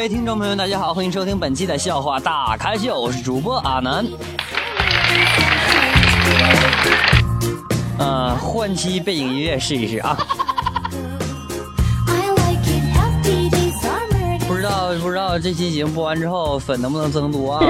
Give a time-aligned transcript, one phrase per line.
[0.00, 4.02] 位听众朋友，大家好，欢迎收听本期的笑话大咖秀，我是主播阿南。
[7.98, 10.16] 呃，换期背景音乐试一试啊。
[14.48, 17.60] 不知道不知道这期节目播完之后粉能不能增多啊？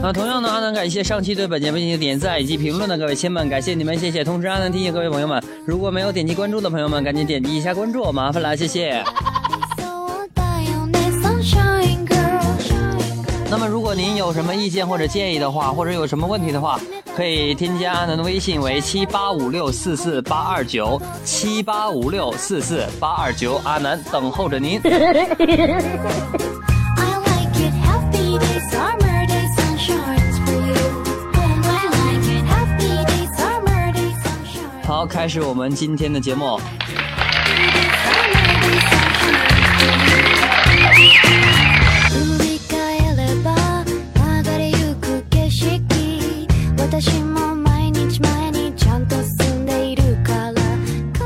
[0.00, 4.22] 那同样呢，阿南感谢上期对本节目进行点赞以及评论的各位亲们，感谢你们，谢谢。
[4.22, 9.02] 同时，阿南提醒各位朋友们，如果没有点击关注的朋友们，赶紧点击一下关注，麻烦了，谢谢。
[13.50, 16.78] 那么，如果您有什么意见或者建议的话，或者有什么问题的话，
[17.16, 24.80] 可以添加阿南的微信为七八五六四四八二九七八五六四四八二九，阿南等候着您。
[34.98, 36.58] 好，开始我们今天的节目。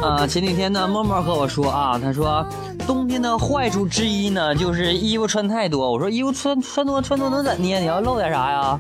[0.03, 2.47] 啊，前几天呢，默默和我说啊，他说
[2.87, 5.91] 冬天的坏处之一呢，就是衣服穿太多。
[5.91, 7.63] 我说衣服穿穿多穿多能怎的？
[7.63, 8.79] 你要露点啥呀？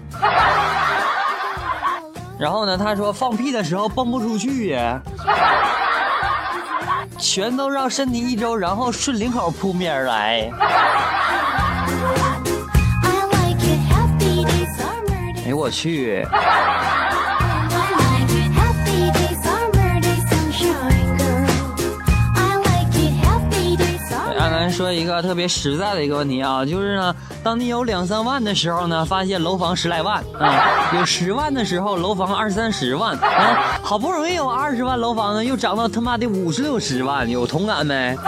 [2.42, 5.00] 然后呢，他说放屁的时候蹦不出去呀，
[7.16, 10.50] 全都绕身体一周，然后顺领口扑面而来。
[15.44, 16.26] 哎呦我去！
[24.72, 38.16] 说一个特别实在的一个问题啊，就是呢，当你有两三万的时候呢，发现楼房十来万啊；有十万的时候，楼房二三十万啊；好不容易有二十万楼房呢，又涨到他妈的五十六十万，有同感没？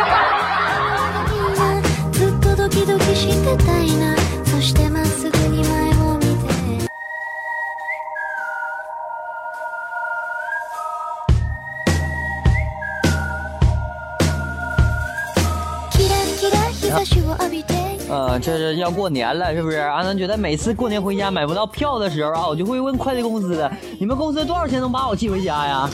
[18.08, 19.78] 呃，这是要过年了，是不是？
[19.78, 25.90] 阿南觉得每次过年回家买不到票的时候啊，我就会问快递公司：你们公司多少钱能把我寄回家呀？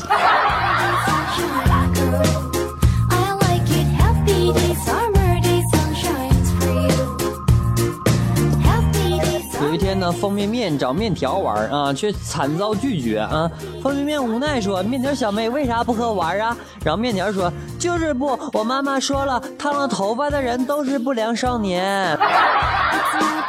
[9.70, 13.48] 有一天呢，方便面找面条玩啊，却惨遭拒绝啊。
[13.80, 21.86] 方便面无奈说：“面条小妹为啥不和我玩啊？”然后面条说：“就是不，我妈妈说了，烫了头发的人都是不良少年。
[22.18, 23.46] ”啊，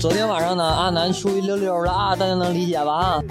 [0.00, 2.92] 昨天晚上呢，阿南出去溜溜了啊，大家能理解吧？
[2.92, 3.20] 啊。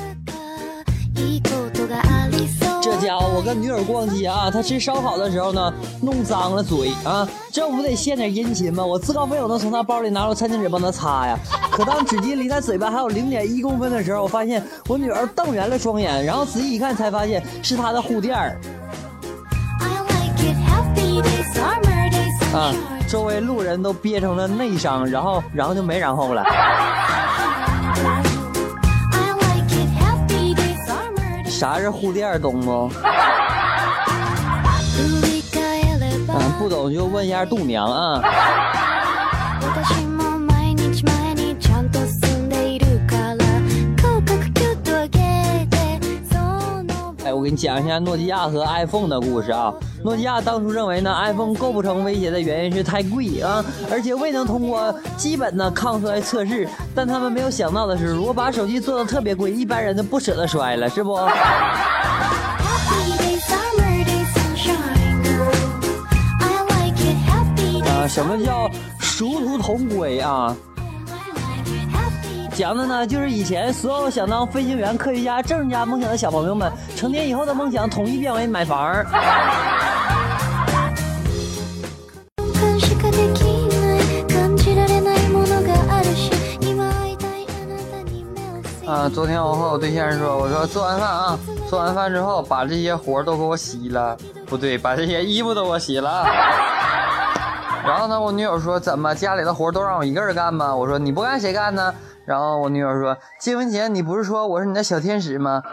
[2.82, 5.72] 这家伙，我跟女友逛街啊，他吃烧烤的时候呢，
[6.02, 8.84] 弄脏了嘴啊，这不得献点殷勤吗？
[8.84, 11.38] 我自告奋勇的从他包里拿出餐巾纸帮他擦呀。
[11.72, 18.60] 可当纸巾离他嘴巴还有零点一公分的时候，我发现我女儿瞪圆了双眼，然后仔细一看才发现是他的护垫儿。
[22.52, 22.74] 啊，
[23.08, 26.44] 周围路人都憋成了内伤，然后，然后就没然后了。
[31.62, 32.90] 啥是护垫，懂不？
[36.34, 38.20] 嗯，不懂就问一下度娘啊。
[47.62, 49.72] 讲一下诺基亚和 iPhone 的故事啊。
[50.04, 56.68] 诺基亚当初认为呢，iPhone 构不成威胁的原因是太贵啊，而且未能通过基本的抗摔测试。
[56.96, 61.14] 但他们没有想到的是，如果把手机做的特别贵，一般人就不舍得摔了，是不？
[61.22, 61.32] 啊，
[68.10, 68.68] 什么叫
[69.00, 70.58] 殊途同归啊？
[72.62, 78.94] 讲的呢，就是以前所有想当飞行员、科学家、政治家梦想的小朋友们，成年以后的梦想统一变为买房。
[88.86, 94.16] 啊，昨天我和我对象说，我说做完饭啊，做完饭之后把这些活都给我洗了，
[94.46, 96.28] 不对，把这些衣服都给我洗了。
[97.84, 100.76] 然后呢，我女友说，怎么家里的活都让我一个人干吗？
[100.76, 101.92] 我说你不干谁干呢？
[102.32, 105.62] 然后我女友说，结婚前你不是说我是你的小天使吗？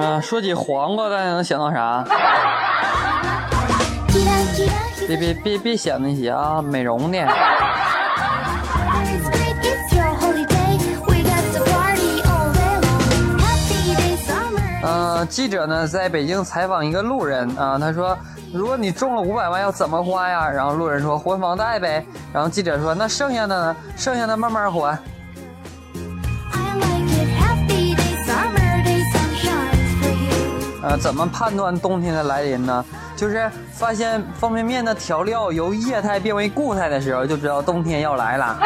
[0.00, 2.02] 啊，说起黄瓜，大家能想到啥？
[5.06, 7.18] 别别别别想那些啊，美容的。
[15.24, 18.16] 记者呢在北京采访一个路人啊，他说
[18.52, 23.76] ：“如果你中了五百万，要怎么花呀？”然后路人说：“还房贷呗。”然后记者说：“那剩下的呢？
[23.96, 24.98] 剩下的慢慢还。”
[30.82, 32.82] 呃，怎么判断冬天的来临呢？
[33.14, 38.58] 就是发现方便面的调料由液态变为固态的时候，就知道冬天要来了。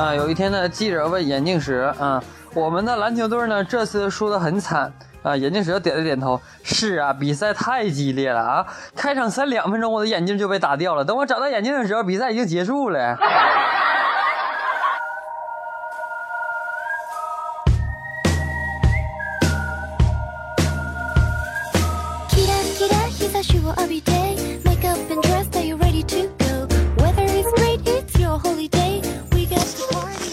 [0.00, 2.24] 啊，有一天呢，记者问眼镜蛇啊，
[2.54, 4.90] 我们的篮球队呢这次输得很惨
[5.22, 5.36] 啊。
[5.36, 8.66] 眼镜蛇点了点头，是啊，比赛太激烈了啊。
[8.96, 11.04] 开场才两分钟，我的眼镜就被打掉了。
[11.04, 13.18] 等我找到眼镜的时候，比赛已经结束了。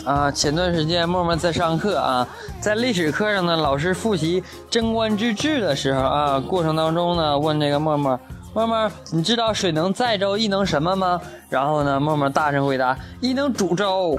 [0.08, 2.26] 啊，前段时间默默在上课啊，
[2.62, 8.18] 在历史课上呢，老师复习贞观之治的时候啊，过程当中呢，问这个默默，
[8.54, 11.20] 默默，你知道水能载舟，亦能什么吗？
[11.50, 14.18] 然后呢，默默大声回答，亦能煮粥。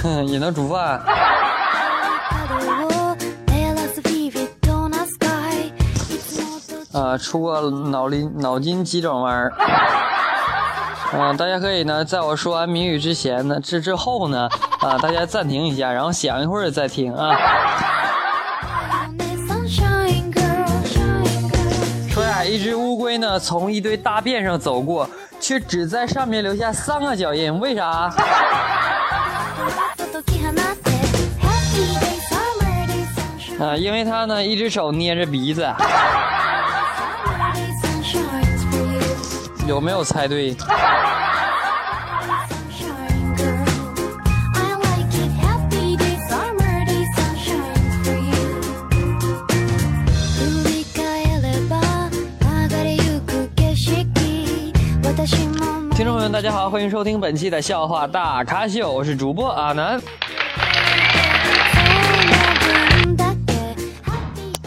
[0.00, 1.02] 哼， 也能煮饭。
[6.92, 9.52] 啊，出个脑力脑筋急转弯。
[11.12, 14.48] 嗯，大家可以呢，在我说完谜语之前呢，之之后呢，
[14.80, 17.36] 啊，大家暂停一下，然后想一会儿再听啊。
[22.10, 25.08] 说呀，一只乌龟呢，从一堆大便上走过，
[25.40, 28.12] 却只在上面留下三个脚印，为啥？
[33.58, 35.66] 啊，因为它呢，一只手捏着鼻子。
[39.66, 40.56] 有没有猜对？
[55.94, 60.00] 听众朋友们，大家好，欢迎收听本期的笑话大咖秀，我是主播阿南。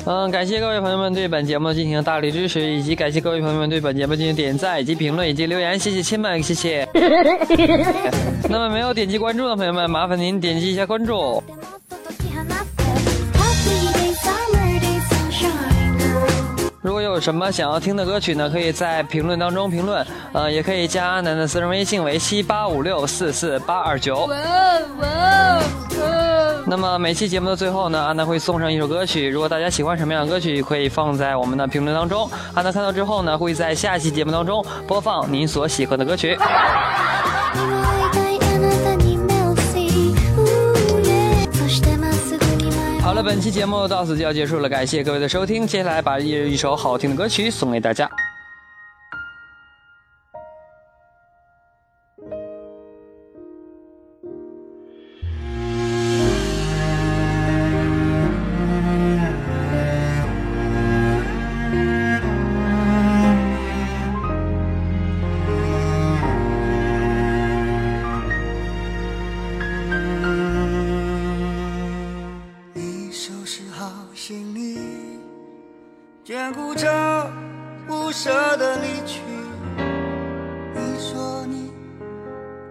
[0.06, 6.88] 嗯，感谢各位朋友们对本节目进行大力支持，以及感谢各位朋友们对本节目进行点赞以及评论以及留言，谢谢亲们，谢谢。
[8.50, 11.44] 那么没有点击关注的朋友们，麻烦您点击一下关注。
[16.82, 24.30] 如果有什么想要听的歌曲呢，可以在评论当中评论，呃，也可以加阿南的私人微信为七八五六四四八二九。
[26.66, 29.28] 那么每期节目的最后呢，阿南会送上一首歌曲。
[29.28, 32.30] 如果大家喜欢什么样的歌曲，可以放在我们的评论当中。
[32.54, 36.38] 阿南看到之后呢，会在下期节目当中播放您所喜欢的歌曲。
[43.10, 45.66] 好了，本期节目到此就要结束了，感谢各位的收听。
[45.66, 48.08] 接下来把一首好听的歌曲送给大家。
[78.22, 79.22] 舍得离去。
[80.76, 81.72] 你说你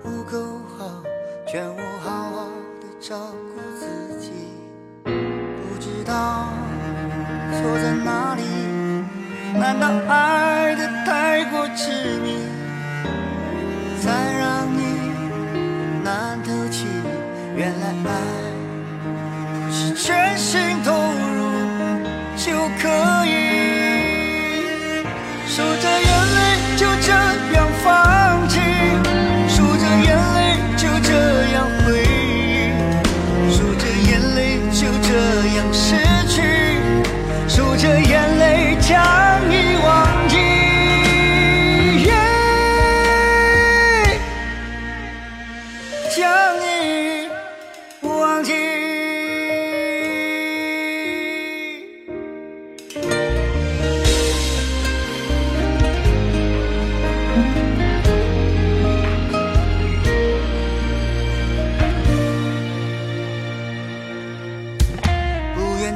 [0.03, 0.39] 不够
[0.77, 1.03] 好，
[1.51, 2.49] 劝我好好
[2.83, 4.31] 的照顾自己。
[5.05, 6.51] 不知道
[7.51, 8.43] 错在哪里？
[9.59, 12.45] 难道爱的太过痴迷，
[14.03, 14.83] 才让你
[16.05, 16.85] 难透气？
[17.57, 18.11] 原来爱
[19.73, 21.49] 是全心投入
[22.37, 23.18] 就可
[25.59, 25.98] so.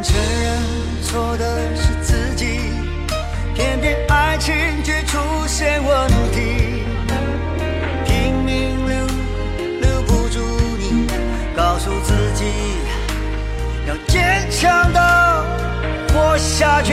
[0.02, 0.58] 承认
[1.02, 2.58] 错的是自己，
[3.54, 6.82] 偏偏爱情却出现问题，
[8.04, 9.06] 拼命留，
[9.80, 10.40] 留不住
[10.78, 11.06] 你，
[11.56, 12.44] 告诉自己
[13.86, 15.44] 要坚强的
[16.12, 16.92] 活下去。